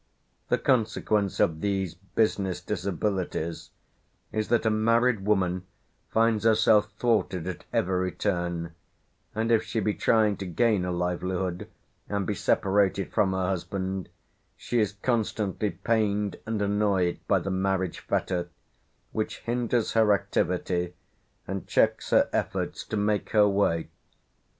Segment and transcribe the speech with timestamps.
[0.49, 3.69] The consequence of these business disabilities
[4.31, 5.67] is that a married woman
[6.09, 8.73] finds herself thwarted at every turn,
[9.35, 11.67] and if she be trying to gain a livelihood,
[12.09, 14.09] and be separated from her husband,
[14.57, 18.49] she is constantly pained and annoyed by the marriage fetter,
[19.11, 20.95] which hinders her activity
[21.47, 23.87] and checks her efforts to make her way.